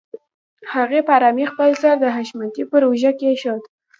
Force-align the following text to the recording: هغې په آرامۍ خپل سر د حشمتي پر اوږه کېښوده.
هغې 0.73 0.99
په 1.07 1.11
آرامۍ 1.17 1.45
خپل 1.51 1.69
سر 1.81 1.95
د 1.99 2.05
حشمتي 2.15 2.63
پر 2.71 2.81
اوږه 2.87 3.11
کېښوده. 3.19 3.67